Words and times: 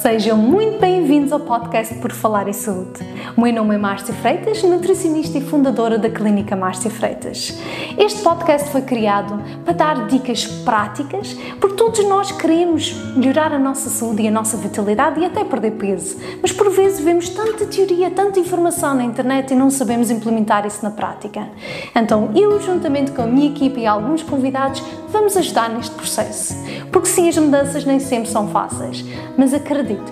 Sejam 0.00 0.38
muito 0.38 0.78
bem-vindos 0.78 1.32
ao 1.32 1.40
podcast 1.40 1.92
Por 1.96 2.12
Falar 2.12 2.46
em 2.46 2.52
Saúde. 2.52 3.00
O 3.36 3.40
meu 3.40 3.52
nome 3.52 3.74
é 3.74 3.78
Márcia 3.78 4.14
Freitas, 4.14 4.62
nutricionista 4.62 5.38
e 5.38 5.40
fundadora 5.40 5.98
da 5.98 6.08
Clínica 6.08 6.54
Márcia 6.54 6.88
Freitas. 6.88 7.58
Este 7.98 8.22
podcast 8.22 8.70
foi 8.70 8.82
criado 8.82 9.42
para 9.64 9.72
dar 9.72 10.06
dicas 10.06 10.46
práticas, 10.46 11.32
porque 11.60 11.74
todos 11.74 12.04
nós 12.04 12.30
queremos 12.30 12.92
melhorar 13.16 13.52
a 13.52 13.58
nossa 13.58 13.90
saúde 13.90 14.22
e 14.22 14.28
a 14.28 14.30
nossa 14.30 14.56
vitalidade 14.56 15.18
e 15.18 15.24
até 15.24 15.42
perder 15.42 15.72
peso. 15.72 16.16
Mas 16.40 16.52
por 16.52 16.70
vezes 16.70 17.00
vemos 17.00 17.28
tanta 17.30 17.66
teoria, 17.66 18.08
tanta 18.08 18.38
informação 18.38 18.94
na 18.94 19.02
internet 19.02 19.52
e 19.52 19.56
não 19.56 19.68
sabemos 19.68 20.12
implementar 20.12 20.64
isso 20.64 20.78
na 20.80 20.92
prática. 20.92 21.48
Então 21.92 22.30
eu, 22.36 22.60
juntamente 22.60 23.10
com 23.10 23.22
a 23.22 23.26
minha 23.26 23.50
equipe 23.50 23.80
e 23.80 23.86
alguns 23.86 24.22
convidados, 24.22 24.80
vamos 25.08 25.36
ajudar 25.36 25.68
neste 25.70 25.94
processo. 25.96 26.54
Porque 26.92 27.08
sim, 27.08 27.28
as 27.28 27.36
mudanças 27.36 27.84
nem 27.84 27.98
sempre 27.98 28.30
são 28.30 28.46
fáceis, 28.48 29.04
mas 29.36 29.52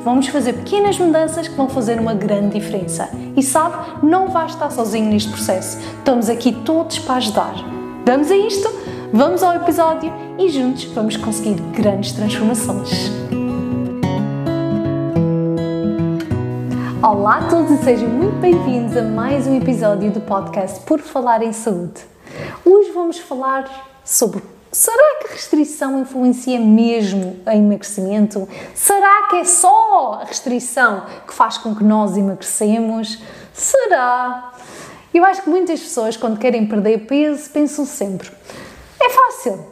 vamos 0.04 0.28
fazer 0.28 0.52
pequenas 0.52 0.98
mudanças 0.98 1.48
que 1.48 1.54
vão 1.54 1.68
fazer 1.68 1.98
uma 1.98 2.14
grande 2.14 2.58
diferença. 2.58 3.10
E 3.36 3.42
sabe, 3.42 4.04
não 4.04 4.28
vai 4.28 4.46
estar 4.46 4.70
sozinho 4.70 5.10
neste 5.10 5.30
processo. 5.30 5.78
Estamos 5.98 6.28
aqui 6.28 6.52
todos 6.64 6.98
para 6.98 7.16
ajudar. 7.16 7.54
Vamos 8.04 8.30
a 8.30 8.36
isto? 8.36 8.68
Vamos 9.12 9.42
ao 9.42 9.56
episódio 9.56 10.12
e 10.38 10.48
juntos 10.48 10.84
vamos 10.84 11.16
conseguir 11.16 11.60
grandes 11.72 12.12
transformações. 12.12 13.10
Olá 17.02 17.38
a 17.38 17.48
todos 17.48 17.70
e 17.70 17.84
sejam 17.84 18.08
muito 18.08 18.40
bem-vindos 18.40 18.96
a 18.96 19.02
mais 19.02 19.46
um 19.46 19.56
episódio 19.56 20.10
do 20.10 20.20
podcast 20.20 20.80
Por 20.80 20.98
Falar 20.98 21.42
em 21.42 21.52
Saúde. 21.52 22.00
Hoje 22.64 22.90
vamos 22.92 23.18
falar 23.18 23.64
sobre 24.04 24.42
Será 24.76 25.20
que 25.20 25.28
a 25.28 25.30
restrição 25.30 25.98
influencia 25.98 26.60
mesmo 26.60 27.40
em 27.46 27.64
emagrecimento? 27.64 28.46
Será 28.74 29.26
que 29.30 29.36
é 29.36 29.44
só 29.44 30.20
a 30.20 30.24
restrição 30.26 31.06
que 31.26 31.32
faz 31.32 31.56
com 31.56 31.74
que 31.74 31.82
nós 31.82 32.14
emagrecemos? 32.14 33.18
Será? 33.54 34.52
Eu 35.14 35.24
acho 35.24 35.40
que 35.40 35.48
muitas 35.48 35.80
pessoas, 35.80 36.18
quando 36.18 36.38
querem 36.38 36.66
perder 36.66 37.06
peso, 37.06 37.48
pensam 37.48 37.86
sempre: 37.86 38.30
é 39.00 39.08
fácil, 39.08 39.64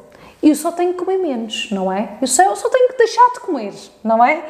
eu 0.43 0.55
só 0.55 0.73
tenho 0.73 0.95
que 0.95 1.05
comer 1.05 1.19
menos, 1.19 1.69
não 1.71 1.93
é? 1.93 2.17
Eu 2.23 2.27
só, 2.27 2.43
eu 2.43 2.57
só 2.57 2.71
tenho 2.71 2.89
que 2.89 2.97
deixar 2.97 3.31
de 3.35 3.41
comer, 3.41 3.75
não 4.03 4.25
é? 4.25 4.43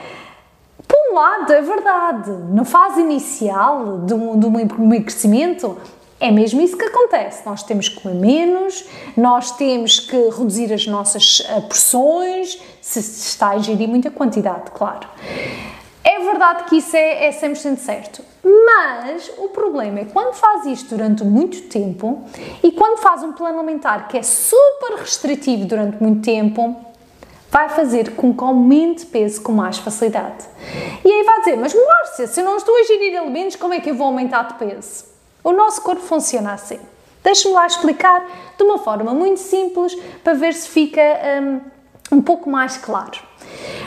Por 0.86 0.96
um 1.10 1.14
lado, 1.16 1.52
é 1.52 1.62
verdade, 1.62 2.30
na 2.30 2.64
fase 2.64 3.00
inicial 3.00 4.02
de 4.06 4.14
um, 4.14 4.38
de 4.38 4.46
um 4.46 4.60
emagrecimento, 4.60 5.76
é 6.20 6.30
mesmo 6.30 6.60
isso 6.60 6.76
que 6.76 6.84
acontece. 6.84 7.44
Nós 7.44 7.62
temos 7.62 7.88
que 7.88 8.00
comer 8.00 8.14
menos, 8.14 8.84
nós 9.16 9.50
temos 9.52 10.00
que 10.00 10.16
reduzir 10.16 10.72
as 10.72 10.86
nossas 10.86 11.42
eh, 11.48 11.60
porções, 11.60 12.58
se 12.80 13.00
está 13.00 13.50
a 13.50 13.56
ingerir 13.56 13.88
muita 13.88 14.10
quantidade, 14.10 14.70
claro. 14.72 15.08
É 16.02 16.20
verdade 16.20 16.64
que 16.64 16.76
isso 16.76 16.96
é, 16.96 17.26
é 17.26 17.30
100% 17.30 17.78
certo, 17.78 18.22
mas 18.42 19.30
o 19.38 19.48
problema 19.48 20.00
é 20.00 20.04
quando 20.04 20.34
faz 20.34 20.66
isto 20.66 20.90
durante 20.90 21.24
muito 21.24 21.62
tempo 21.62 22.22
e 22.62 22.72
quando 22.72 22.98
faz 22.98 23.22
um 23.22 23.32
plano 23.32 23.58
alimentar 23.58 24.08
que 24.08 24.18
é 24.18 24.22
super 24.22 24.96
restritivo 24.98 25.64
durante 25.64 26.02
muito 26.02 26.22
tempo, 26.22 26.76
vai 27.50 27.68
fazer 27.70 28.16
com 28.16 28.34
que 28.34 28.44
aumente 28.44 29.06
peso 29.06 29.40
com 29.40 29.52
mais 29.52 29.78
facilidade. 29.78 30.44
E 31.04 31.10
aí 31.10 31.22
vai 31.24 31.38
dizer, 31.38 31.56
mas 31.56 31.72
Márcia, 31.72 32.26
se 32.26 32.40
eu 32.40 32.44
não 32.44 32.56
estou 32.56 32.76
a 32.76 32.80
ingerir 32.80 33.18
alimentos, 33.18 33.56
como 33.56 33.72
é 33.72 33.80
que 33.80 33.90
eu 33.90 33.94
vou 33.94 34.08
aumentar 34.08 34.42
de 34.42 34.54
peso? 34.54 35.13
O 35.44 35.52
nosso 35.52 35.82
corpo 35.82 36.00
funciona 36.00 36.54
assim. 36.54 36.80
Deixe-me 37.22 37.54
lá 37.54 37.66
explicar 37.66 38.24
de 38.56 38.64
uma 38.64 38.78
forma 38.78 39.12
muito 39.12 39.40
simples 39.40 39.94
para 40.22 40.32
ver 40.32 40.54
se 40.54 40.68
fica 40.68 41.00
um, 42.10 42.16
um 42.16 42.22
pouco 42.22 42.48
mais 42.48 42.78
claro. 42.78 43.20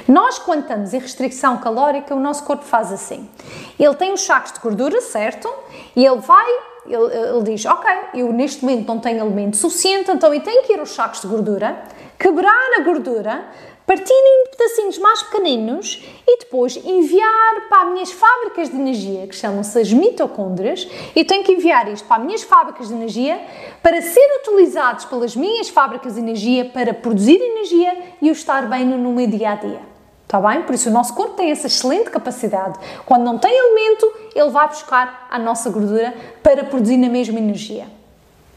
Nós, 0.07 0.39
quando 0.39 0.61
estamos 0.61 0.93
em 0.93 0.99
restrição 0.99 1.57
calórica, 1.57 2.15
o 2.15 2.19
nosso 2.19 2.43
corpo 2.43 2.63
faz 2.63 2.91
assim. 2.91 3.29
Ele 3.77 3.93
tem 3.95 4.13
os 4.13 4.21
sacos 4.21 4.53
de 4.53 4.59
gordura, 4.59 5.01
certo? 5.01 5.51
E 5.95 6.05
ele 6.05 6.19
vai, 6.19 6.47
ele, 6.85 7.13
ele 7.13 7.43
diz: 7.43 7.65
Ok, 7.65 7.89
eu 8.13 8.31
neste 8.31 8.63
momento 8.63 8.87
não 8.87 8.99
tenho 8.99 9.21
alimento 9.21 9.57
suficiente, 9.57 10.11
então 10.11 10.33
eu 10.33 10.41
tenho 10.41 10.63
que 10.63 10.73
ir 10.73 10.79
aos 10.79 10.91
sacos 10.91 11.21
de 11.21 11.27
gordura, 11.27 11.83
quebrar 12.17 12.79
a 12.79 12.81
gordura, 12.81 13.45
partir 13.87 14.13
em 14.13 14.49
pedacinhos 14.51 14.97
mais 14.97 15.23
pequeninos 15.23 16.03
e 16.27 16.39
depois 16.39 16.75
enviar 16.75 17.69
para 17.69 17.83
as 17.83 17.93
minhas 17.93 18.11
fábricas 18.11 18.69
de 18.69 18.75
energia, 18.75 19.25
que 19.25 19.33
chamam-se 19.33 19.79
as 19.79 19.93
mitocôndrias. 19.93 20.85
Eu 21.15 21.25
tenho 21.25 21.41
que 21.41 21.53
enviar 21.53 21.87
isto 21.87 22.05
para 22.05 22.17
as 22.17 22.25
minhas 22.25 22.43
fábricas 22.43 22.89
de 22.89 22.93
energia 22.93 23.39
para 23.81 24.01
ser 24.01 24.27
utilizados 24.41 25.05
pelas 25.05 25.37
minhas 25.37 25.69
fábricas 25.69 26.15
de 26.15 26.19
energia 26.19 26.65
para 26.65 26.93
produzir 26.93 27.39
energia 27.41 27.97
e 28.21 28.27
eu 28.27 28.33
estar 28.33 28.67
bem 28.67 28.85
no 28.85 29.13
meu 29.13 29.25
dia 29.25 29.51
a 29.51 29.55
dia. 29.55 29.81
Está 30.23 30.41
bem? 30.41 30.63
Por 30.63 30.75
isso 30.75 30.89
o 30.89 30.91
nosso 30.91 31.15
corpo 31.15 31.35
tem 31.35 31.51
essa 31.51 31.67
excelente 31.67 32.09
capacidade. 32.09 32.77
Quando 33.05 33.23
não 33.23 33.37
tem 33.39 33.57
alimento, 33.57 34.13
ele 34.35 34.49
vai 34.49 34.67
buscar 34.67 35.25
a 35.31 35.39
nossa 35.39 35.69
gordura 35.69 36.13
para 36.43 36.65
produzir 36.65 36.97
na 36.97 37.07
mesma 37.07 37.39
energia. 37.39 37.87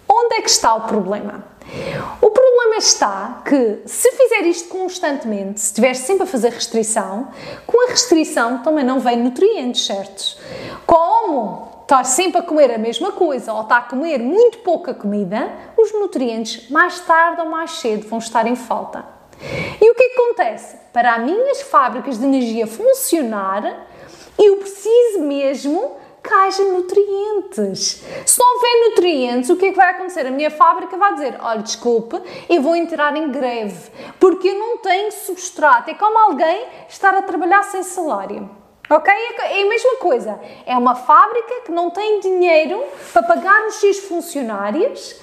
Onde 0.08 0.34
é 0.34 0.42
que 0.42 0.50
está 0.50 0.74
o 0.74 0.88
problema? 0.88 1.44
O 2.20 2.30
problema 2.70 2.76
está 2.78 3.42
que, 3.44 3.82
se 3.84 4.10
fizer 4.12 4.42
isto 4.46 4.68
constantemente, 4.68 5.60
se 5.60 5.66
estiver 5.66 5.94
sempre 5.94 6.22
a 6.22 6.26
fazer 6.26 6.52
restrição, 6.52 7.28
com 7.66 7.86
a 7.86 7.90
restrição 7.90 8.58
também 8.58 8.84
não 8.84 9.00
vem 9.00 9.16
nutrientes 9.16 9.84
certos. 9.84 10.38
Como 10.86 11.68
está 11.82 12.04
sempre 12.04 12.38
a 12.38 12.42
comer 12.42 12.72
a 12.72 12.78
mesma 12.78 13.10
coisa 13.10 13.52
ou 13.52 13.62
está 13.62 13.78
a 13.78 13.82
comer 13.82 14.18
muito 14.20 14.58
pouca 14.58 14.94
comida, 14.94 15.50
os 15.76 15.92
nutrientes 15.92 16.70
mais 16.70 17.00
tarde 17.00 17.40
ou 17.40 17.48
mais 17.48 17.72
cedo 17.72 18.06
vão 18.08 18.20
estar 18.20 18.46
em 18.46 18.54
falta. 18.54 19.04
E 19.80 19.90
o 19.90 19.94
que 19.94 20.04
acontece? 20.04 20.76
Para 20.92 21.16
as 21.16 21.24
minhas 21.24 21.62
fábricas 21.62 22.18
de 22.18 22.24
energia 22.24 22.66
funcionar, 22.66 23.86
eu 24.38 24.56
preciso 24.58 25.20
mesmo 25.22 25.96
que 26.22 26.32
haja 26.32 26.62
nutrientes. 26.64 28.02
Se 28.26 28.38
não 28.38 28.54
houver 28.54 28.90
nutrientes, 28.90 29.50
o 29.50 29.56
que 29.56 29.66
é 29.66 29.70
que 29.70 29.76
vai 29.76 29.90
acontecer? 29.90 30.26
A 30.26 30.30
minha 30.30 30.50
fábrica 30.50 30.96
vai 30.96 31.14
dizer: 31.14 31.36
olha, 31.40 31.62
desculpe, 31.62 32.20
eu 32.48 32.62
vou 32.62 32.76
entrar 32.76 33.16
em 33.16 33.30
greve 33.30 33.90
porque 34.18 34.48
eu 34.48 34.58
não 34.58 34.78
tenho 34.78 35.10
substrato. 35.12 35.90
É 35.90 35.94
como 35.94 36.18
alguém 36.18 36.66
estar 36.88 37.14
a 37.14 37.22
trabalhar 37.22 37.62
sem 37.64 37.82
salário. 37.82 38.50
Ok? 38.88 39.12
É, 39.12 39.60
é 39.60 39.62
a 39.62 39.68
mesma 39.68 39.96
coisa. 39.96 40.40
É 40.66 40.76
uma 40.76 40.96
fábrica 40.96 41.62
que 41.64 41.70
não 41.70 41.90
tem 41.90 42.20
dinheiro 42.20 42.82
para 43.12 43.22
pagar 43.22 43.66
os 43.66 43.74
seus 43.76 43.98
funcionários 43.98 45.20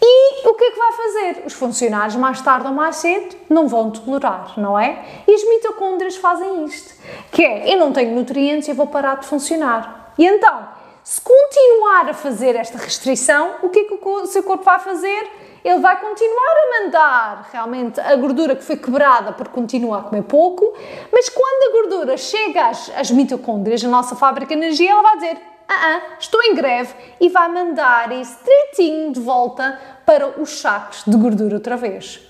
e 0.00 0.48
o 0.48 0.54
que 0.54 0.64
é 0.64 0.70
que 0.70 0.78
vai 0.78 0.92
fazer? 0.92 1.42
Os 1.44 1.52
funcionários, 1.54 2.16
mais 2.16 2.40
tarde 2.40 2.66
ou 2.66 2.72
mais 2.72 2.96
cedo, 2.96 3.36
não 3.48 3.66
vão 3.66 3.90
tolerar, 3.90 4.54
não 4.58 4.78
é? 4.78 5.04
E 5.26 5.34
as 5.34 5.42
mitocôndrias 5.48 6.16
fazem 6.16 6.64
isto, 6.64 6.94
que 7.32 7.44
é, 7.44 7.74
eu 7.74 7.78
não 7.78 7.92
tenho 7.92 8.14
nutrientes 8.14 8.68
e 8.68 8.72
vou 8.72 8.86
parar 8.86 9.16
de 9.16 9.26
funcionar. 9.26 9.97
E 10.18 10.26
então, 10.26 10.68
se 11.04 11.20
continuar 11.20 12.10
a 12.10 12.12
fazer 12.12 12.54
esta 12.56 12.76
restrição, 12.76 13.54
o 13.62 13.70
que 13.70 13.78
é 13.78 13.84
que 13.84 13.94
o 13.94 14.26
seu 14.26 14.42
corpo 14.42 14.64
vai 14.64 14.78
fazer? 14.78 15.30
Ele 15.64 15.78
vai 15.78 15.98
continuar 16.00 16.52
a 16.52 16.82
mandar 16.82 17.48
realmente 17.52 18.00
a 18.00 18.14
gordura 18.16 18.54
que 18.54 18.62
foi 18.62 18.76
quebrada 18.76 19.32
porque 19.32 19.52
continua 19.52 20.00
a 20.00 20.02
comer 20.02 20.22
pouco, 20.24 20.74
mas 21.10 21.28
quando 21.28 21.70
a 21.70 21.80
gordura 21.80 22.16
chega 22.16 22.68
às, 22.68 22.90
às 22.90 23.10
mitocôndrias, 23.10 23.82
a 23.84 23.88
nossa 23.88 24.16
fábrica 24.16 24.54
de 24.54 24.60
energia, 24.60 24.90
ela 24.90 25.02
vai 25.02 25.16
dizer: 25.16 25.38
ah, 25.68 25.96
ah, 25.96 26.02
estou 26.18 26.42
em 26.42 26.54
greve 26.54 26.94
e 27.20 27.28
vai 27.28 27.48
mandar 27.48 28.12
esse 28.12 28.36
tretinho 28.38 29.12
de 29.12 29.20
volta 29.20 29.80
para 30.04 30.40
os 30.40 30.60
sacos 30.60 31.04
de 31.06 31.16
gordura 31.16 31.54
outra 31.54 31.76
vez. 31.76 32.20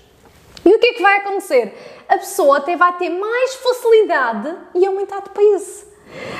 E 0.65 0.73
o 0.73 0.79
que 0.79 0.87
é 0.87 0.93
que 0.93 1.01
vai 1.01 1.17
acontecer? 1.17 2.05
A 2.07 2.17
pessoa 2.17 2.57
até 2.57 2.75
vai 2.75 2.95
ter 2.97 3.09
mais 3.09 3.55
facilidade 3.55 4.55
e 4.75 4.85
aumentar 4.85 5.21
de 5.21 5.29
peso. 5.31 5.88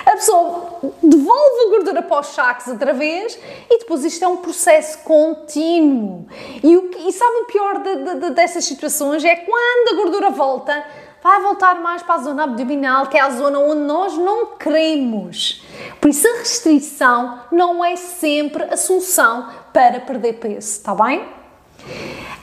A 0.06 0.12
pessoa 0.12 0.80
devolve 1.04 1.66
a 1.66 1.70
gordura 1.70 2.02
para 2.02 2.20
os 2.20 2.28
sacos 2.28 2.68
outra 2.68 2.94
vez 2.94 3.38
e 3.70 3.80
depois 3.80 4.04
isto 4.04 4.24
é 4.24 4.28
um 4.28 4.38
processo 4.38 5.00
contínuo. 5.00 6.28
E, 6.64 6.76
o 6.76 6.90
que, 6.90 7.08
e 7.08 7.12
sabe 7.12 7.38
o 7.38 7.46
pior 7.46 7.80
de, 7.80 7.96
de, 7.96 8.16
de, 8.16 8.30
dessas 8.32 8.66
situações? 8.66 9.24
É 9.24 9.36
quando 9.36 9.94
a 9.94 10.04
gordura 10.04 10.30
volta, 10.30 10.84
vai 11.22 11.42
voltar 11.42 11.76
mais 11.76 12.02
para 12.02 12.16
a 12.16 12.20
zona 12.20 12.44
abdominal, 12.44 13.08
que 13.08 13.18
é 13.18 13.22
a 13.22 13.30
zona 13.30 13.60
onde 13.60 13.82
nós 13.82 14.18
não 14.18 14.58
queremos. 14.58 15.64
Por 16.00 16.10
isso 16.10 16.28
a 16.28 16.38
restrição 16.40 17.42
não 17.52 17.84
é 17.84 17.96
sempre 17.96 18.64
a 18.64 18.78
solução 18.78 19.50
para 19.74 20.00
perder 20.00 20.34
peso, 20.34 20.72
está 20.72 20.96
bem? 20.96 21.28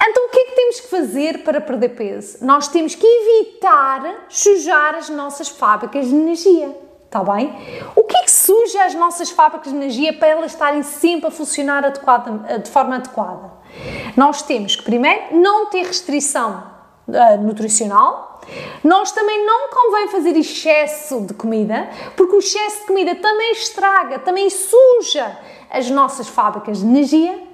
Então 0.09 0.27
o 0.27 0.29
que 0.29 0.39
é 0.39 0.45
que 0.45 0.53
temos 0.53 0.81
que 0.81 0.89
fazer 0.89 1.43
para 1.43 1.61
perder 1.61 1.91
peso? 1.91 2.39
Nós 2.45 2.69
temos 2.69 2.95
que 2.95 3.07
evitar 3.07 4.27
sujar 4.29 4.95
as 4.95 5.09
nossas 5.09 5.49
fábricas 5.49 6.07
de 6.07 6.15
energia. 6.15 6.86
Está 7.17 7.33
bem? 7.33 7.51
O 7.97 8.05
que 8.05 8.15
é 8.15 8.23
que 8.25 8.31
suja 8.31 8.85
as 8.85 8.95
nossas 8.95 9.31
fábricas 9.31 9.73
de 9.73 9.79
energia 9.79 10.13
para 10.13 10.29
elas 10.29 10.53
estarem 10.53 10.83
sempre 10.83 11.29
a 11.29 11.31
funcionar 11.31 11.83
adequada, 11.83 12.59
de 12.59 12.69
forma 12.71 12.97
adequada? 12.97 13.53
Nós 14.15 14.43
temos 14.43 14.77
que, 14.77 14.83
primeiro, 14.83 15.35
não 15.35 15.71
ter 15.71 15.87
restrição 15.87 16.63
uh, 17.09 17.43
nutricional. 17.43 18.43
Nós 18.85 19.13
também 19.13 19.47
não 19.47 19.71
convém 19.71 20.09
fazer 20.09 20.37
excesso 20.37 21.23
de 21.23 21.33
comida, 21.33 21.89
porque 22.15 22.37
o 22.37 22.39
excesso 22.39 22.81
de 22.81 22.87
comida 22.87 23.15
também 23.15 23.53
estraga, 23.53 24.19
também 24.19 24.51
suja 24.51 25.39
as 25.71 25.89
nossas 25.89 26.29
fábricas 26.29 26.81
de 26.81 26.85
energia. 26.85 27.46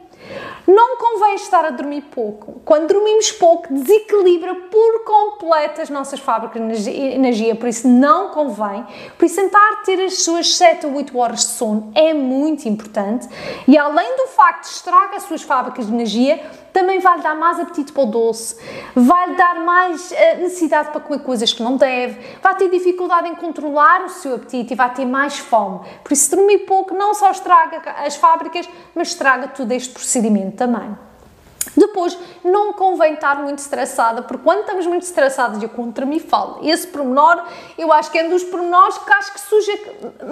Não 0.66 0.96
convém 0.96 1.34
estar 1.34 1.64
a 1.64 1.70
dormir 1.70 2.02
pouco. 2.02 2.60
Quando 2.64 2.88
dormimos 2.88 3.32
pouco, 3.32 3.72
desequilibra 3.72 4.54
por 4.54 5.04
completo 5.04 5.80
as 5.80 5.90
nossas 5.90 6.20
fábricas 6.20 6.84
de 6.84 6.90
energia, 6.90 7.54
por 7.56 7.68
isso 7.68 7.88
não 7.88 8.28
convém. 8.28 8.86
Por 9.18 9.24
isso, 9.24 9.36
tentar 9.36 9.82
ter 9.84 10.00
as 10.04 10.22
suas 10.22 10.56
7 10.56 10.86
ou 10.86 10.94
8 10.94 11.18
horas 11.18 11.40
de 11.40 11.46
sono 11.46 11.90
é 11.94 12.14
muito 12.14 12.68
importante 12.68 13.28
e, 13.66 13.76
além 13.76 14.16
do 14.16 14.28
facto 14.28 14.62
de 14.62 14.74
estragar 14.74 15.16
as 15.16 15.24
suas 15.24 15.42
fábricas 15.42 15.86
de 15.86 15.92
energia, 15.92 16.40
também 16.72 17.00
vai-lhe 17.00 17.22
dar 17.22 17.34
mais 17.34 17.60
apetite 17.60 17.92
para 17.92 18.02
o 18.02 18.06
doce, 18.06 18.56
vai-lhe 18.94 19.36
dar 19.36 19.60
mais 19.60 20.10
uh, 20.10 20.14
necessidade 20.38 20.90
para 20.90 21.00
comer 21.00 21.22
coisas 21.22 21.52
que 21.52 21.62
não 21.62 21.76
deve, 21.76 22.18
vai 22.40 22.54
ter 22.54 22.70
dificuldade 22.70 23.28
em 23.28 23.34
controlar 23.34 24.04
o 24.04 24.08
seu 24.08 24.36
apetite 24.36 24.72
e 24.72 24.76
vai 24.76 24.92
ter 24.94 25.04
mais 25.04 25.38
fome. 25.38 25.80
Por 26.02 26.12
isso, 26.12 26.34
dormir 26.34 26.60
pouco 26.60 26.94
não 26.94 27.12
só 27.14 27.30
estraga 27.30 27.82
as 28.06 28.16
fábricas, 28.16 28.68
mas 28.94 29.08
estraga 29.08 29.48
todo 29.48 29.70
este 29.72 29.92
procedimento 29.92 30.51
também. 30.52 30.96
Depois, 31.76 32.18
não 32.44 32.72
convém 32.72 33.14
estar 33.14 33.36
muito 33.42 33.58
estressada, 33.58 34.22
porque 34.22 34.42
quando 34.42 34.60
estamos 34.60 34.86
muito 34.86 35.04
estressados, 35.04 35.62
eu 35.62 35.68
contra 35.68 36.04
mim 36.04 36.18
falo, 36.18 36.58
esse 36.62 36.86
pormenor, 36.86 37.42
eu 37.78 37.92
acho 37.92 38.10
que 38.10 38.18
é 38.18 38.24
um 38.24 38.30
dos 38.30 38.44
pormenores 38.44 38.98
que 38.98 39.12
acho 39.12 39.32
que 39.32 39.40
suja 39.40 39.72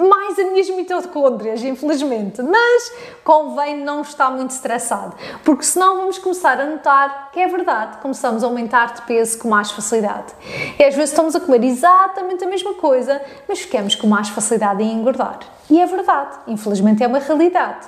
mais 0.09 0.37
as 0.37 0.45
minhas 0.51 0.69
mitocôndrias, 0.69 1.63
infelizmente. 1.63 2.41
Mas 2.41 2.93
convém 3.23 3.77
não 3.77 4.01
estar 4.01 4.29
muito 4.29 4.51
estressado, 4.51 5.15
porque 5.43 5.63
senão 5.63 5.97
vamos 5.97 6.17
começar 6.17 6.59
a 6.59 6.65
notar 6.65 7.31
que 7.31 7.39
é 7.39 7.47
verdade, 7.47 7.97
começamos 7.97 8.43
a 8.43 8.47
aumentar 8.47 8.93
de 8.93 9.01
peso 9.03 9.39
com 9.39 9.47
mais 9.47 9.71
facilidade. 9.71 10.33
E 10.77 10.83
às 10.83 10.93
vezes 10.93 11.11
estamos 11.11 11.35
a 11.35 11.39
comer 11.39 11.63
exatamente 11.63 12.43
a 12.43 12.47
mesma 12.47 12.73
coisa, 12.73 13.21
mas 13.47 13.59
ficamos 13.59 13.95
com 13.95 14.05
mais 14.05 14.29
facilidade 14.29 14.83
em 14.83 14.91
engordar. 14.91 15.39
E 15.69 15.79
é 15.79 15.85
verdade, 15.85 16.37
infelizmente 16.47 17.01
é 17.01 17.07
uma 17.07 17.19
realidade. 17.19 17.87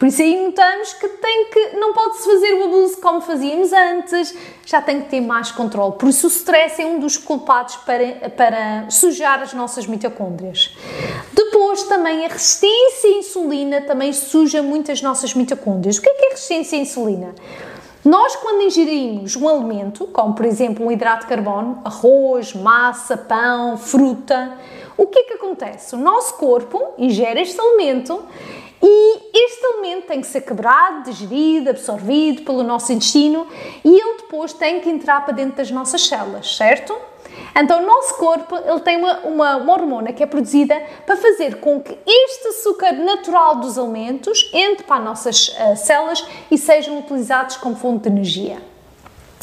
Por 0.00 0.08
isso 0.08 0.22
aí 0.22 0.46
notamos 0.46 0.94
que 0.94 1.06
tem 1.08 1.44
que 1.50 1.76
não 1.76 1.92
pode-se 1.92 2.24
fazer 2.24 2.54
o 2.54 2.64
abuso 2.64 2.96
como 3.02 3.20
fazíamos 3.20 3.70
antes, 3.70 4.34
já 4.64 4.80
tem 4.80 5.02
que 5.02 5.10
ter 5.10 5.20
mais 5.20 5.52
controle. 5.52 5.92
Por 5.98 6.08
isso 6.08 6.26
o 6.26 6.30
stress 6.30 6.80
é 6.80 6.86
um 6.86 6.98
dos 6.98 7.18
culpados 7.18 7.76
para, 7.76 8.30
para 8.30 8.88
sujar 8.88 9.42
as 9.42 9.52
nossas 9.52 9.86
mitocôndrias. 9.86 10.74
Depois 11.34 11.82
também 11.82 12.24
a 12.24 12.28
resistência 12.28 13.10
à 13.10 13.18
insulina 13.18 13.82
também 13.82 14.10
suja 14.14 14.62
muito 14.62 14.90
as 14.90 15.02
nossas 15.02 15.34
mitocôndrias. 15.34 15.98
O 15.98 16.00
que 16.00 16.08
é, 16.08 16.14
que 16.14 16.24
é 16.24 16.30
resistência 16.30 16.78
à 16.78 16.80
insulina? 16.80 17.34
Nós, 18.02 18.34
quando 18.36 18.62
ingerimos 18.62 19.36
um 19.36 19.46
alimento, 19.46 20.06
como 20.06 20.32
por 20.34 20.46
exemplo 20.46 20.86
um 20.86 20.90
hidrato 20.90 21.24
de 21.24 21.28
carbono, 21.28 21.82
arroz, 21.84 22.54
massa, 22.54 23.18
pão, 23.18 23.76
fruta, 23.76 24.56
o 24.96 25.06
que 25.06 25.18
é 25.18 25.22
que 25.24 25.32
acontece? 25.34 25.94
O 25.94 25.98
nosso 25.98 26.34
corpo 26.38 26.94
ingere 26.96 27.42
este 27.42 27.60
alimento 27.60 28.22
e 28.82 29.30
este 29.34 29.66
alimento 29.66 30.06
tem 30.06 30.20
que 30.20 30.26
ser 30.26 30.40
quebrado, 30.40 31.04
digerido, 31.10 31.70
absorvido 31.70 32.42
pelo 32.42 32.62
nosso 32.62 32.92
intestino 32.92 33.46
e 33.84 33.88
ele 33.88 34.16
depois 34.18 34.52
tem 34.52 34.80
que 34.80 34.88
entrar 34.88 35.24
para 35.24 35.34
dentro 35.34 35.56
das 35.56 35.70
nossas 35.70 36.06
células, 36.06 36.56
certo? 36.56 36.96
Então, 37.54 37.82
o 37.82 37.86
nosso 37.86 38.14
corpo 38.16 38.56
ele 38.56 38.80
tem 38.80 38.96
uma, 38.96 39.18
uma, 39.20 39.56
uma, 39.56 39.72
hormona 39.72 40.12
que 40.12 40.22
é 40.22 40.26
produzida 40.26 40.80
para 41.04 41.16
fazer 41.16 41.60
com 41.60 41.80
que 41.80 41.98
este 42.06 42.48
açúcar 42.48 42.92
natural 42.92 43.56
dos 43.56 43.78
alimentos 43.78 44.50
entre 44.52 44.84
para 44.84 44.96
as 44.96 45.04
nossas 45.04 45.48
uh, 45.48 45.76
células 45.76 46.24
e 46.50 46.56
sejam 46.56 46.98
utilizados 46.98 47.56
como 47.56 47.76
fonte 47.76 48.02
de 48.02 48.08
energia. 48.08 48.69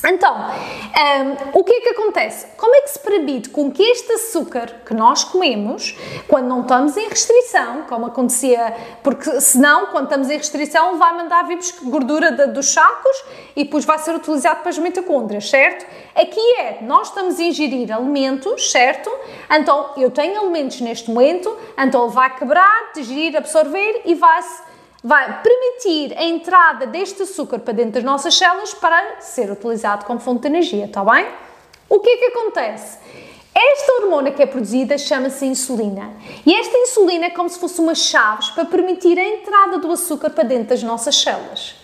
Então, 0.06 0.32
um, 0.36 1.60
o 1.60 1.64
que 1.64 1.74
é 1.74 1.82
que 1.82 1.90
acontece? 1.90 2.46
Como 2.56 2.74
é 2.76 2.82
que 2.82 2.92
se 2.92 3.00
permite 3.00 3.50
com 3.50 3.72
que 3.72 3.82
este 3.82 4.12
açúcar 4.14 4.82
que 4.86 4.94
nós 4.94 5.24
comemos, 5.24 5.98
quando 6.28 6.46
não 6.46 6.62
estamos 6.62 6.96
em 6.96 7.10
restrição, 7.10 7.82
como 7.90 8.06
acontecia, 8.06 8.76
porque 9.02 9.42
senão, 9.42 9.88
quando 9.88 10.04
estamos 10.04 10.30
em 10.30 10.38
restrição, 10.38 11.00
vai 11.00 11.18
mandar 11.18 11.48
vir 11.48 11.58
gordura 11.82 12.32
de, 12.32 12.46
dos 12.46 12.72
sacos 12.72 13.24
e 13.56 13.64
depois 13.64 13.86
vai 13.86 13.98
ser 13.98 14.14
utilizado 14.14 14.60
para 14.60 14.70
as 14.70 14.78
mitocôndrias, 14.78 15.50
certo? 15.50 15.84
Aqui 16.14 16.56
é, 16.60 16.78
nós 16.84 17.08
estamos 17.08 17.40
a 17.40 17.44
ingerir 17.44 17.92
alimentos, 17.92 18.72
certo? 18.72 19.12
Então, 19.50 19.94
eu 19.98 20.12
tenho 20.12 20.40
alimentos 20.40 20.80
neste 20.80 21.10
momento, 21.10 21.58
então 21.76 22.06
ele 22.06 22.14
vai 22.14 22.36
quebrar, 22.36 22.92
digerir, 22.94 23.36
absorver 23.36 24.04
e 24.06 24.14
vai-se 24.14 24.67
vai 25.08 25.42
permitir 25.42 26.18
a 26.18 26.24
entrada 26.26 26.86
deste 26.86 27.24
açúcar 27.24 27.60
para 27.60 27.74
dentro 27.74 27.94
das 27.94 28.04
nossas 28.04 28.36
células 28.36 28.74
para 28.74 29.22
ser 29.22 29.50
utilizado 29.50 30.04
como 30.04 30.20
fonte 30.20 30.42
de 30.42 30.48
energia, 30.50 30.84
está 30.84 31.02
bem? 31.02 31.26
O 31.88 32.02
que 32.02 32.10
é 32.10 32.18
que 32.18 32.26
acontece? 32.26 32.98
Esta 33.56 33.94
hormona 34.02 34.32
que 34.32 34.44
é 34.44 34.46
produzida 34.46 34.98
chama-se 34.98 35.46
insulina. 35.46 36.12
E 36.46 36.54
esta 36.54 36.78
insulina 36.78 37.28
é 37.28 37.30
como 37.30 37.48
se 37.48 37.58
fosse 37.58 37.80
umas 37.80 38.00
chaves 38.00 38.50
para 38.50 38.66
permitir 38.66 39.18
a 39.18 39.24
entrada 39.24 39.78
do 39.78 39.90
açúcar 39.90 40.30
para 40.30 40.44
dentro 40.44 40.70
das 40.72 40.84
nossas 40.84 41.16
células. 41.16 41.76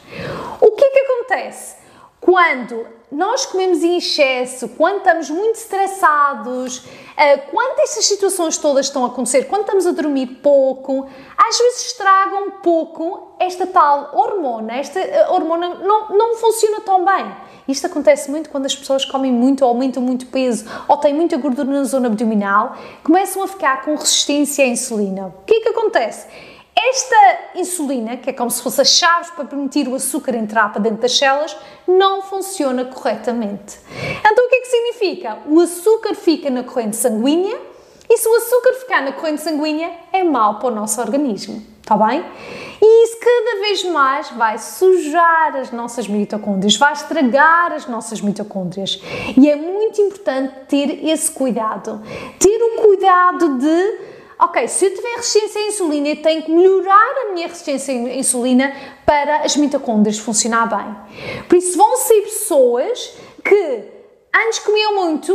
O 0.60 0.72
que 0.72 0.84
é 0.84 0.90
que 0.90 1.00
acontece? 1.00 1.83
Quando 2.24 2.88
nós 3.12 3.46
comemos 3.46 3.84
em 3.84 3.98
excesso, 3.98 4.70
quando 4.70 5.00
estamos 5.00 5.30
muito 5.30 5.58
estressados, 5.58 6.82
eh, 7.18 7.36
quando 7.38 7.80
estas 7.80 8.06
situações 8.06 8.58
todas 8.58 8.86
estão 8.86 9.04
a 9.04 9.08
acontecer, 9.08 9.44
quando 9.44 9.64
estamos 9.64 9.86
a 9.86 9.92
dormir 9.92 10.40
pouco, 10.42 11.06
às 11.38 11.58
vezes 11.58 11.88
estraga 11.88 12.38
um 12.38 12.52
pouco 12.62 13.34
esta 13.38 13.68
tal 13.68 14.12
hormona. 14.14 14.78
Esta 14.78 15.02
eh, 15.02 15.28
hormona 15.32 15.76
não, 15.76 16.18
não 16.18 16.36
funciona 16.38 16.80
tão 16.80 17.04
bem. 17.04 17.30
Isto 17.68 17.88
acontece 17.88 18.32
muito 18.32 18.50
quando 18.50 18.68
as 18.68 18.76
pessoas 18.76 19.04
comem 19.04 19.32
muito 19.32 19.62
ou 19.66 19.68
aumentam 19.68 20.02
muito 20.02 20.26
peso 20.28 20.66
ou 20.88 20.96
têm 20.96 21.14
muita 21.14 21.36
gordura 21.36 21.70
na 21.70 21.84
zona 21.84 22.08
abdominal, 22.08 22.78
começam 23.04 23.44
a 23.44 23.48
ficar 23.50 23.84
com 23.84 23.96
resistência 23.96 24.64
à 24.64 24.68
insulina. 24.70 25.28
O 25.28 25.46
que 25.46 25.56
é 25.56 25.60
que 25.60 25.70
acontece? 25.70 26.26
Esta 26.76 27.60
insulina, 27.60 28.18
que 28.18 28.30
é 28.30 28.34
como 28.34 28.50
se 28.52 28.62
fosse 28.62 28.82
as 28.82 28.90
chaves 28.90 29.30
para 29.32 29.46
permitir 29.46 29.88
o 29.88 29.96
açúcar 29.96 30.36
entrar 30.36 30.72
para 30.72 30.82
dentro 30.82 31.00
das 31.00 31.18
células, 31.18 31.56
não 31.88 32.22
funciona 32.22 32.86
corretamente. 32.86 33.80
Então 34.20 34.46
o 34.46 34.50
que 34.50 34.56
é 34.56 34.60
que 34.60 34.68
significa? 34.68 35.38
O 35.48 35.60
açúcar 35.60 36.16
fica 36.16 36.50
na 36.50 36.64
corrente 36.64 36.96
sanguínea 36.96 37.58
e 38.10 38.18
se 38.18 38.28
o 38.28 38.36
açúcar 38.36 38.74
ficar 38.74 39.02
na 39.02 39.12
corrente 39.14 39.42
sanguínea 39.42 39.92
é 40.12 40.24
mau 40.24 40.60
para 40.60 40.68
o 40.68 40.76
nosso 40.76 41.00
organismo, 41.00 41.64
está 41.82 41.96
bem? 41.96 42.24
E 42.82 43.04
isso 43.06 43.18
cada 43.18 43.62
vez 43.62 43.84
mais 43.86 44.30
vai 44.32 44.58
sujar 44.58 45.56
as 45.56 45.72
nossas 45.72 46.08
mitocôndrias, 46.08 46.76
vai 46.76 46.92
estragar 46.92 47.72
as 47.72 47.88
nossas 47.88 48.20
mitocôndrias. 48.20 49.02
E 49.38 49.50
é 49.50 49.56
muito 49.56 50.02
importante 50.02 50.54
ter 50.68 51.08
esse 51.08 51.32
cuidado. 51.32 52.02
Ter 52.38 52.62
o 52.62 52.82
cuidado 52.82 53.58
de 53.58 54.13
ok, 54.44 54.68
se 54.68 54.86
eu 54.86 54.94
tiver 54.94 55.16
resistência 55.16 55.62
à 55.62 55.68
insulina, 55.68 56.10
eu 56.10 56.22
tenho 56.22 56.44
que 56.44 56.52
melhorar 56.52 57.26
a 57.26 57.34
minha 57.34 57.48
resistência 57.48 57.94
à 57.94 58.16
insulina 58.16 58.74
para 59.06 59.38
as 59.38 59.56
mitocôndrias 59.56 60.20
funcionar 60.20 60.68
bem. 60.68 61.44
Por 61.48 61.58
isso, 61.58 61.78
vão 61.78 61.96
ser 61.98 62.22
pessoas 62.24 63.16
que 63.44 63.84
antes 64.36 64.60
comiam 64.60 64.96
muito 64.96 65.34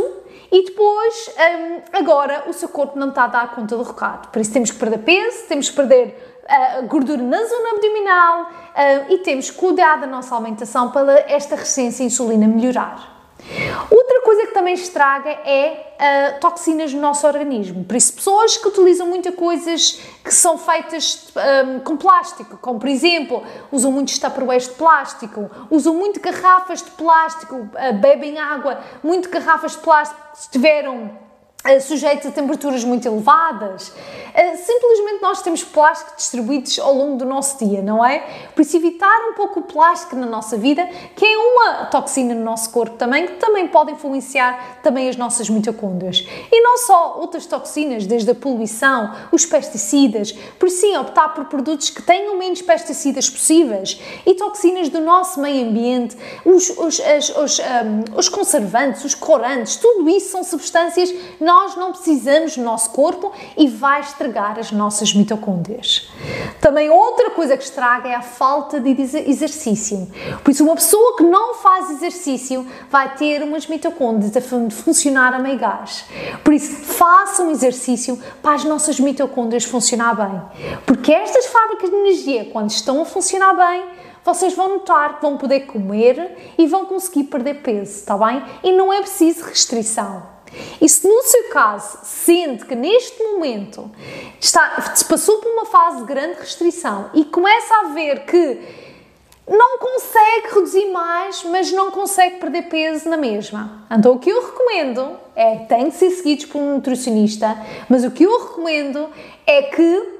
e 0.51 0.63
depois, 0.65 1.29
um, 1.37 1.97
agora, 1.97 2.45
o 2.47 2.53
seu 2.53 2.69
corpo 2.69 2.97
não 2.97 3.09
está 3.09 3.23
a 3.23 3.27
dar 3.27 3.55
conta 3.55 3.75
do 3.75 3.83
recado. 3.83 4.29
Por 4.29 4.39
isso, 4.39 4.53
temos 4.53 4.71
que 4.71 4.77
perder 4.77 4.99
peso, 4.99 5.47
temos 5.47 5.69
que 5.69 5.75
perder 5.75 6.43
uh, 6.45 6.87
gordura 6.87 7.21
na 7.21 7.43
zona 7.45 7.69
abdominal 7.71 8.43
uh, 8.43 9.13
e 9.13 9.17
temos 9.19 9.49
que 9.49 9.57
cuidar 9.57 10.01
da 10.01 10.07
nossa 10.07 10.35
alimentação 10.35 10.91
para 10.91 11.19
esta 11.27 11.55
resistência 11.55 12.03
à 12.03 12.07
insulina 12.07 12.47
melhorar. 12.47 13.18
Outra 13.89 14.21
coisa 14.21 14.47
que 14.47 14.53
também 14.53 14.73
estraga 14.73 15.29
é 15.29 16.35
uh, 16.35 16.39
toxinas 16.39 16.93
no 16.93 17.01
nosso 17.01 17.25
organismo. 17.25 17.83
Por 17.83 17.95
isso, 17.95 18.13
pessoas 18.13 18.57
que 18.57 18.67
utilizam 18.67 19.07
muitas 19.07 19.33
coisas 19.33 19.99
que 20.23 20.33
são 20.33 20.57
feitas 20.57 21.31
um, 21.65 21.79
com 21.79 21.97
plástico, 21.97 22.57
como 22.57 22.79
por 22.79 22.89
exemplo, 22.89 23.43
usam 23.71 23.91
muitos 23.91 24.17
taparoeiros 24.19 24.67
de 24.67 24.73
plástico, 24.73 25.49
usam 25.69 25.95
muito 25.95 26.19
garrafas 26.19 26.83
de 26.83 26.91
plástico, 26.91 27.55
uh, 27.55 27.93
bebem 27.99 28.37
água, 28.37 28.79
muito 29.03 29.29
garrafas 29.29 29.71
de 29.71 29.79
plástico 29.79 30.21
que 30.31 30.39
estiveram 30.39 31.28
uh, 31.65 31.81
sujeitos 31.81 32.27
a 32.27 32.31
temperaturas 32.31 32.83
muito 32.83 33.07
elevadas. 33.07 33.89
Uh, 33.89 34.57
simplesmente 34.57 35.21
nós 35.21 35.41
temos 35.41 35.63
plástico 35.63 36.15
distribuídos 36.15 36.79
ao 36.79 36.93
longo 36.93 37.17
do 37.17 37.25
nosso 37.25 37.63
dia, 37.65 37.81
não 37.81 38.03
é? 38.05 38.19
Por 38.55 38.61
isso, 38.61 38.77
evitar 38.77 39.29
um 39.29 39.33
pouco 39.33 39.59
o 39.59 39.63
plástico 39.63 40.15
na 40.15 40.25
nossa 40.25 40.57
vida, 40.57 40.87
que 41.15 41.25
é 41.25 41.37
uma 41.37 41.85
toxina 41.85 42.33
no 42.33 42.43
nosso 42.43 42.69
corpo 42.69 42.95
também, 42.95 43.27
que 43.27 43.33
também 43.33 43.67
pode 43.67 43.91
influenciar 43.91 44.79
também 44.81 45.09
as 45.09 45.17
nossas 45.17 45.49
mitocôndrias. 45.49 46.25
E 46.51 46.61
não 46.61 46.77
só 46.77 47.17
outras 47.19 47.45
toxinas, 47.45 48.05
desde 48.05 48.31
a 48.31 48.35
poluição, 48.35 49.13
os 49.31 49.45
pesticidas, 49.45 50.31
por 50.57 50.69
sim, 50.69 50.95
optar 50.97 51.29
por 51.29 51.45
produtos 51.45 51.89
que 51.89 52.01
tenham 52.01 52.37
menos 52.37 52.61
pesticidas 52.61 53.29
possíveis 53.29 53.99
e 54.25 54.33
toxinas 54.35 54.89
do 54.89 54.99
nosso 54.99 55.41
meio 55.41 55.67
ambiente, 55.67 56.17
os, 56.45 56.69
os, 56.69 56.99
os, 56.99 57.29
os, 57.37 57.59
um, 57.59 58.17
os 58.17 58.29
conservantes, 58.29 59.03
os 59.03 59.15
corantes, 59.15 59.75
tudo 59.75 60.09
isso 60.09 60.31
são 60.31 60.43
substâncias 60.43 61.13
nós 61.49 61.75
não 61.75 61.91
precisamos 61.91 62.55
no 62.57 62.63
nosso 62.63 62.91
corpo 62.91 63.31
e 63.57 63.67
vai 63.67 64.01
estragar 64.01 64.59
as 64.59 64.71
nossas 64.71 65.15
mitocôndrias. 65.15 66.07
Também 66.61 66.91
outra 66.91 67.31
coisa 67.31 67.57
que 67.57 67.63
estraga 67.63 68.07
é 68.07 68.13
a 68.13 68.21
falta 68.21 68.79
de 68.79 68.91
exercício. 68.91 70.07
Por 70.43 70.51
isso, 70.51 70.63
uma 70.63 70.75
pessoa 70.75 71.17
que 71.17 71.23
não 71.23 71.55
faz 71.55 71.89
exercício 71.89 72.67
vai 72.91 73.15
ter 73.15 73.41
umas 73.41 73.65
mitocôndrias 73.65 74.37
a 74.37 74.41
funcionar 74.69 75.33
a 75.33 75.39
meio 75.39 75.57
gás. 75.57 76.05
Por 76.43 76.53
isso, 76.53 76.71
façam 76.83 77.49
exercício 77.49 78.21
para 78.43 78.53
as 78.53 78.63
nossas 78.63 78.99
mitocôndrias 78.99 79.63
funcionar 79.63 80.15
bem. 80.15 80.77
Porque 80.85 81.11
estas 81.11 81.47
fábricas 81.47 81.89
de 81.89 81.95
energia, 81.95 82.45
quando 82.53 82.69
estão 82.69 83.01
a 83.01 83.05
funcionar 83.05 83.55
bem, 83.55 83.85
vocês 84.23 84.53
vão 84.53 84.69
notar 84.69 85.15
que 85.15 85.21
vão 85.23 85.35
poder 85.35 85.61
comer 85.61 86.53
e 86.59 86.67
vão 86.67 86.85
conseguir 86.85 87.23
perder 87.23 87.63
peso, 87.63 87.95
está 87.95 88.15
bem? 88.15 88.43
E 88.63 88.71
não 88.71 88.93
é 88.93 88.99
preciso 89.01 89.45
restrição. 89.45 90.37
E 90.81 90.87
se 90.87 91.07
no 91.07 91.21
seu 91.23 91.49
caso 91.49 91.99
sente 92.03 92.65
que 92.65 92.75
neste 92.75 93.21
momento 93.23 93.89
está, 94.39 94.93
passou 95.07 95.39
por 95.39 95.51
uma 95.51 95.65
fase 95.65 95.97
de 95.97 96.05
grande 96.05 96.39
restrição 96.39 97.09
e 97.13 97.25
começa 97.25 97.73
a 97.75 97.83
ver 97.89 98.25
que 98.25 98.59
não 99.47 99.79
consegue 99.79 100.53
reduzir 100.53 100.91
mais, 100.91 101.43
mas 101.43 101.71
não 101.71 101.89
consegue 101.89 102.37
perder 102.37 102.63
peso 102.63 103.09
na 103.09 103.17
mesma. 103.17 103.87
Então 103.89 104.13
o 104.13 104.19
que 104.19 104.29
eu 104.29 104.45
recomendo 104.45 105.17
é, 105.35 105.55
tem 105.55 105.89
que 105.89 105.97
ser 105.97 106.11
seguidos 106.11 106.45
por 106.45 106.59
um 106.59 106.75
nutricionista, 106.75 107.57
mas 107.89 108.03
o 108.03 108.11
que 108.11 108.23
eu 108.23 108.39
recomendo 108.39 109.09
é 109.47 109.63
que 109.63 110.18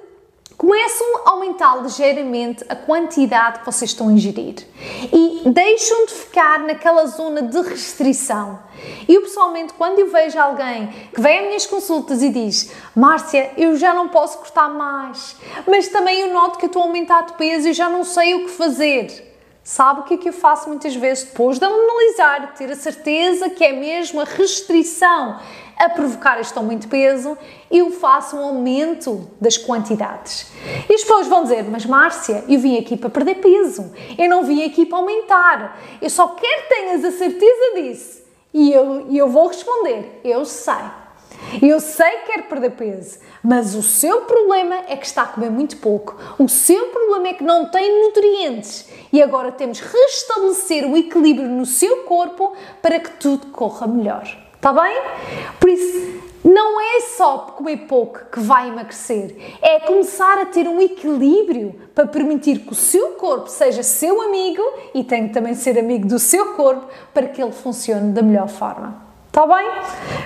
começam 0.60 1.24
a 1.26 1.30
aumentar 1.30 1.82
ligeiramente 1.82 2.66
a 2.68 2.76
quantidade 2.76 3.60
que 3.60 3.66
vocês 3.66 3.92
estão 3.92 4.10
a 4.10 4.12
ingerir 4.12 4.68
e 5.14 5.44
deixam 5.46 6.06
de 6.06 6.12
ficar 6.12 6.60
naquela 6.60 7.06
zona 7.06 7.42
de 7.42 7.62
restrição. 7.62 8.60
Eu 9.08 9.22
pessoalmente, 9.22 9.72
quando 9.72 10.00
eu 10.00 10.12
vejo 10.12 10.38
alguém 10.38 10.88
que 11.14 11.22
vem 11.22 11.40
às 11.40 11.46
minhas 11.46 11.66
consultas 11.66 12.22
e 12.22 12.30
diz 12.30 12.74
Márcia, 12.94 13.52
eu 13.56 13.78
já 13.78 13.94
não 13.94 14.10
posso 14.10 14.38
cortar 14.40 14.68
mais, 14.68 15.38
mas 15.66 15.88
também 15.88 16.20
eu 16.20 16.34
noto 16.34 16.60
que 16.60 16.66
eu 16.66 16.68
estou 16.68 16.82
a 16.82 16.86
aumentar 16.86 17.22
de 17.22 17.34
peso 17.34 17.70
e 17.70 17.74
já 17.74 17.88
não 17.88 18.04
sei 18.04 18.36
o 18.36 18.44
que 18.44 18.52
fazer. 18.52 19.29
Sabe 19.70 20.00
o 20.00 20.04
que 20.04 20.16
é 20.16 20.18
que 20.18 20.28
eu 20.28 20.34
faço 20.34 20.68
muitas 20.68 20.96
vezes 20.96 21.26
depois 21.26 21.60
de 21.60 21.66
analisar, 21.66 22.56
ter 22.56 22.72
a 22.72 22.76
certeza 22.76 23.52
que 23.52 23.64
é 23.64 23.72
mesmo 23.72 24.20
a 24.20 24.24
restrição 24.24 25.40
a 25.78 25.88
provocar 25.90 26.42
este 26.42 26.58
aumento 26.58 26.82
de 26.82 26.88
peso, 26.88 27.38
eu 27.70 27.92
faço 27.92 28.36
um 28.36 28.44
aumento 28.44 29.30
das 29.40 29.60
quantidades. 29.60 30.52
E 30.90 30.92
as 30.92 31.02
pessoas 31.02 31.28
vão 31.28 31.44
dizer, 31.44 31.66
mas 31.70 31.86
Márcia, 31.86 32.44
eu 32.50 32.60
vim 32.60 32.80
aqui 32.80 32.98
para 32.98 33.12
perder 33.12 33.36
peso, 33.36 33.94
eu 34.18 34.28
não 34.28 34.44
vim 34.44 34.66
aqui 34.66 34.88
para 34.88 34.98
aumentar, 34.98 35.80
eu 36.02 36.10
só 36.10 36.30
quero 36.30 36.64
que 36.64 36.70
tenhas 36.70 37.06
a 37.06 37.12
certeza 37.12 37.76
disso. 37.76 38.24
E 38.52 38.74
eu, 38.74 39.06
eu 39.12 39.30
vou 39.30 39.50
responder, 39.50 40.20
eu 40.24 40.46
sei. 40.46 40.74
Eu 41.62 41.80
sei 41.80 42.10
que 42.18 42.32
quer 42.32 42.48
perder 42.48 42.72
peso, 42.72 43.20
mas 43.44 43.74
o 43.76 43.82
seu 43.82 44.22
problema 44.22 44.76
é 44.88 44.96
que 44.96 45.06
está 45.06 45.24
a 45.24 45.28
comer 45.28 45.50
muito 45.50 45.78
pouco. 45.78 46.16
O 46.38 46.48
seu 46.48 46.88
problema 46.88 47.30
é 47.30 47.34
que 47.34 47.44
não 47.44 47.66
tem 47.66 48.04
nutrientes. 48.04 48.88
E 49.12 49.22
agora 49.22 49.52
temos 49.52 49.80
que 49.80 49.88
restabelecer 49.88 50.86
o 50.86 50.96
equilíbrio 50.96 51.48
no 51.48 51.66
seu 51.66 52.04
corpo 52.04 52.54
para 52.82 53.00
que 53.00 53.12
tudo 53.12 53.48
corra 53.48 53.88
melhor. 53.88 54.24
Está 54.56 54.74
bem? 54.74 54.96
Por 55.60 55.70
isso, 55.70 56.22
não 56.44 56.80
é 56.80 57.02
só 57.02 57.38
comer 57.38 57.78
pouco 57.88 58.20
que 58.32 58.40
vai 58.40 58.70
emagrecer, 58.70 59.36
é 59.62 59.80
começar 59.80 60.38
a 60.38 60.46
ter 60.46 60.68
um 60.68 60.82
equilíbrio 60.82 61.76
para 61.94 62.08
permitir 62.08 62.60
que 62.60 62.72
o 62.72 62.76
seu 62.76 63.12
corpo 63.12 63.50
seja 63.50 63.84
seu 63.84 64.22
amigo 64.22 64.62
e 64.94 65.04
tem 65.04 65.28
que 65.28 65.34
também 65.34 65.54
ser 65.54 65.78
amigo 65.78 66.08
do 66.08 66.20
seu 66.20 66.54
corpo 66.54 66.88
para 67.14 67.28
que 67.28 67.42
ele 67.42 67.52
funcione 67.52 68.14
da 68.14 68.22
melhor 68.22 68.48
forma. 68.48 69.09
Está 69.40 69.56
bem? 69.56 69.72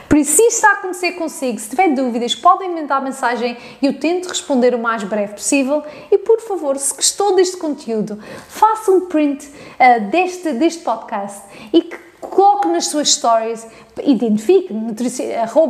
Por 0.09 0.17
isso, 0.17 0.37
se 0.37 0.41
está 0.47 0.69
a 0.69 0.73
acontecer 0.73 1.11
consigo, 1.11 1.59
se 1.59 1.69
tiver 1.69 1.89
dúvidas, 1.89 2.33
podem 2.33 2.73
mandar 2.73 2.99
mensagem 2.99 3.55
e 3.79 3.85
eu 3.85 3.99
tento 3.99 4.27
responder 4.27 4.73
o 4.73 4.79
mais 4.79 5.03
breve 5.03 5.33
possível. 5.33 5.83
E 6.09 6.17
por 6.17 6.41
favor, 6.41 6.75
se 6.79 6.95
gostou 6.95 7.35
deste 7.35 7.55
conteúdo, 7.57 8.17
faça 8.47 8.89
um 8.89 9.01
print 9.01 9.45
uh, 9.45 10.09
deste, 10.09 10.53
deste 10.53 10.81
podcast 10.81 11.43
e 11.71 11.83
que 11.83 11.95
coloque 12.19 12.67
nas 12.69 12.87
suas 12.87 13.11
stories, 13.11 13.67
identifique 14.03 14.73
nutrici 14.73 15.23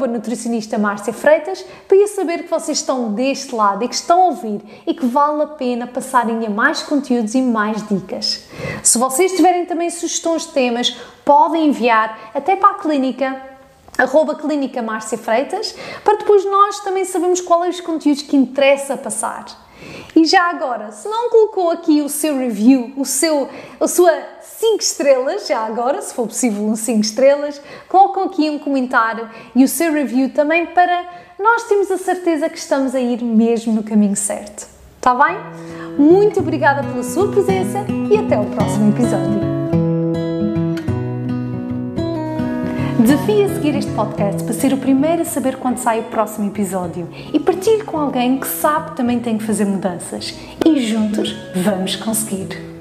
nutricionista 0.09 0.77
Márcia 0.77 1.11
Freitas 1.11 1.65
para 1.85 1.97
eu 1.97 2.07
saber 2.07 2.43
que 2.43 2.49
vocês 2.49 2.77
estão 2.77 3.11
deste 3.13 3.53
lado 3.53 3.83
e 3.83 3.89
que 3.89 3.95
estão 3.95 4.21
a 4.21 4.25
ouvir 4.27 4.61
e 4.87 4.93
que 4.93 5.05
vale 5.05 5.43
a 5.43 5.47
pena 5.47 5.85
passarem 5.85 6.45
a 6.45 6.49
mais 6.49 6.81
conteúdos 6.81 7.35
e 7.35 7.41
mais 7.41 7.85
dicas. 7.89 8.45
Se 8.83 8.97
vocês 8.97 9.31
tiverem 9.31 9.65
também 9.65 9.89
sugestões 9.89 10.45
de 10.45 10.49
temas, 10.49 10.89
podem 11.23 11.69
enviar 11.69 12.31
até 12.33 12.53
para 12.57 12.71
a 12.71 12.73
clínica 12.73 13.41
arroba 13.97 14.35
clínica 14.35 14.81
Márcia 14.81 15.17
Freitas 15.17 15.73
para 16.03 16.17
depois 16.17 16.43
nós 16.45 16.79
também 16.81 17.05
sabermos 17.05 17.39
quais 17.39 17.75
os 17.75 17.81
conteúdos 17.81 18.23
que 18.23 18.35
interessa 18.35 18.97
passar. 18.97 19.45
E 20.15 20.25
já 20.25 20.49
agora, 20.49 20.91
se 20.91 21.07
não 21.07 21.29
colocou 21.29 21.71
aqui 21.71 22.01
o 22.01 22.09
seu 22.09 22.37
review, 22.37 22.91
o 22.97 23.05
seu, 23.05 23.49
a 23.79 23.87
sua 23.87 24.11
5 24.41 24.77
estrelas, 24.81 25.47
já 25.47 25.59
agora, 25.59 26.01
se 26.01 26.13
for 26.13 26.27
possível 26.27 26.63
um 26.63 26.75
5 26.75 26.99
estrelas, 26.99 27.61
colocam 27.87 28.23
aqui 28.23 28.49
um 28.49 28.59
comentário 28.59 29.29
e 29.55 29.63
o 29.63 29.67
seu 29.67 29.93
review 29.93 30.33
também 30.33 30.65
para 30.67 31.05
nós 31.39 31.63
termos 31.63 31.89
a 31.89 31.97
certeza 31.97 32.49
que 32.49 32.57
estamos 32.57 32.93
a 32.93 32.99
ir 32.99 33.23
mesmo 33.23 33.73
no 33.73 33.83
caminho 33.83 34.15
certo. 34.15 34.72
Está 35.03 35.13
bem? 35.15 35.37
Muito 35.97 36.39
obrigada 36.39 36.81
pela 36.81 37.03
sua 37.03 37.27
presença 37.27 37.85
e 38.09 38.15
até 38.15 38.39
o 38.39 38.45
próximo 38.45 38.93
episódio. 38.93 39.41
Desafie 42.97 43.43
a 43.43 43.49
seguir 43.49 43.75
este 43.75 43.91
podcast 43.91 44.41
para 44.45 44.53
ser 44.53 44.71
o 44.71 44.77
primeiro 44.77 45.23
a 45.23 45.25
saber 45.25 45.57
quando 45.57 45.77
sai 45.77 45.99
o 45.99 46.03
próximo 46.03 46.47
episódio 46.47 47.09
e 47.33 47.37
partilhe 47.37 47.83
com 47.83 47.97
alguém 47.97 48.39
que 48.39 48.47
sabe 48.47 48.91
que 48.91 48.95
também 48.95 49.19
tem 49.19 49.37
que 49.37 49.43
fazer 49.43 49.65
mudanças. 49.65 50.39
E 50.65 50.79
juntos 50.79 51.35
vamos 51.53 51.97
conseguir! 51.97 52.72